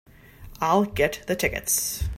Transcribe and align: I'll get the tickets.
I'll 0.59 0.85
get 0.85 1.21
the 1.27 1.35
tickets. 1.35 2.03